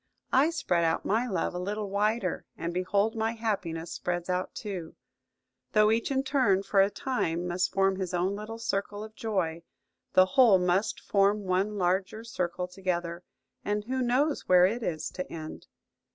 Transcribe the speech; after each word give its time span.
I 0.33 0.49
spread 0.49 0.83
out 0.83 1.05
my 1.05 1.27
love 1.27 1.53
a 1.53 1.59
little 1.59 1.87
wider, 1.87 2.47
and 2.57 2.73
behold 2.73 3.15
my 3.15 3.33
happiness 3.33 3.91
spreads 3.91 4.31
out 4.31 4.55
too! 4.55 4.95
Though 5.73 5.91
each 5.91 6.09
in 6.09 6.23
turn, 6.23 6.63
for 6.63 6.81
a 6.81 6.89
time, 6.89 7.47
must 7.47 7.71
form 7.71 7.97
his 7.97 8.11
own 8.11 8.33
little 8.35 8.57
circle 8.57 9.03
of 9.03 9.13
joy, 9.13 9.61
the 10.13 10.25
whole 10.25 10.57
must 10.57 10.99
form 10.99 11.43
one 11.43 11.77
larger 11.77 12.23
circle 12.23 12.67
together; 12.67 13.23
and 13.63 13.83
who 13.83 14.01
knows 14.01 14.47
where 14.49 14.65
it 14.65 14.81
is 14.81 15.07
to 15.11 15.31
end?" 15.31 15.67